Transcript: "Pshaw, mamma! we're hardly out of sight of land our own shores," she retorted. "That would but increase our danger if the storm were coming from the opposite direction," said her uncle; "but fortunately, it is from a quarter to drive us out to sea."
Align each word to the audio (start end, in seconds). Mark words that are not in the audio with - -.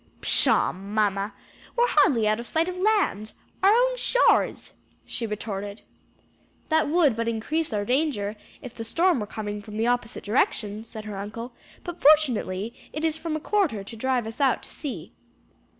"Pshaw, 0.19 0.71
mamma! 0.73 1.31
we're 1.75 1.87
hardly 1.89 2.27
out 2.27 2.39
of 2.39 2.47
sight 2.47 2.67
of 2.67 2.75
land 2.75 3.33
our 3.61 3.71
own 3.71 3.97
shores," 3.97 4.73
she 5.05 5.27
retorted. 5.27 5.83
"That 6.69 6.87
would 6.87 7.15
but 7.15 7.27
increase 7.27 7.71
our 7.71 7.85
danger 7.85 8.35
if 8.63 8.73
the 8.73 8.83
storm 8.83 9.19
were 9.19 9.27
coming 9.27 9.61
from 9.61 9.77
the 9.77 9.85
opposite 9.85 10.23
direction," 10.23 10.83
said 10.85 11.05
her 11.05 11.17
uncle; 11.19 11.53
"but 11.83 12.01
fortunately, 12.01 12.73
it 12.91 13.05
is 13.05 13.15
from 13.19 13.35
a 13.35 13.39
quarter 13.39 13.83
to 13.83 13.95
drive 13.95 14.25
us 14.25 14.41
out 14.41 14.63
to 14.63 14.71
sea." 14.71 15.11